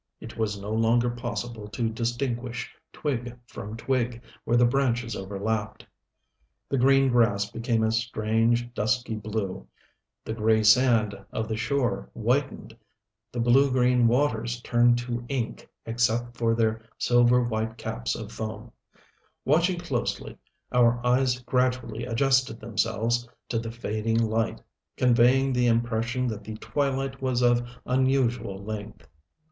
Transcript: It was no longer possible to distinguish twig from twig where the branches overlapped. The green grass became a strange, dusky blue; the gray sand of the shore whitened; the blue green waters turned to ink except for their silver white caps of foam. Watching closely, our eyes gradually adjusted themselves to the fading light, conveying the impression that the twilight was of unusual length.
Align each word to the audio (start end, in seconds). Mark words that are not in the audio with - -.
It 0.19 0.35
was 0.35 0.59
no 0.59 0.71
longer 0.71 1.11
possible 1.11 1.67
to 1.67 1.87
distinguish 1.87 2.73
twig 2.91 3.37
from 3.45 3.77
twig 3.77 4.19
where 4.45 4.57
the 4.57 4.65
branches 4.65 5.15
overlapped. 5.15 5.85
The 6.69 6.79
green 6.79 7.07
grass 7.09 7.47
became 7.51 7.83
a 7.83 7.91
strange, 7.91 8.73
dusky 8.73 9.13
blue; 9.13 9.67
the 10.25 10.33
gray 10.33 10.63
sand 10.63 11.13
of 11.31 11.47
the 11.47 11.55
shore 11.55 12.09
whitened; 12.13 12.75
the 13.31 13.39
blue 13.39 13.69
green 13.69 14.07
waters 14.07 14.59
turned 14.63 14.97
to 14.97 15.23
ink 15.29 15.69
except 15.85 16.35
for 16.35 16.55
their 16.55 16.81
silver 16.97 17.43
white 17.43 17.77
caps 17.77 18.15
of 18.15 18.31
foam. 18.31 18.71
Watching 19.45 19.77
closely, 19.77 20.35
our 20.71 20.99
eyes 21.05 21.37
gradually 21.41 22.05
adjusted 22.05 22.59
themselves 22.59 23.29
to 23.49 23.59
the 23.59 23.69
fading 23.71 24.17
light, 24.17 24.61
conveying 24.97 25.53
the 25.53 25.67
impression 25.67 26.25
that 26.29 26.43
the 26.43 26.55
twilight 26.55 27.21
was 27.21 27.43
of 27.43 27.63
unusual 27.85 28.63
length. 28.63 29.05